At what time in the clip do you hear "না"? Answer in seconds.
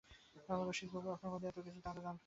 2.07-2.11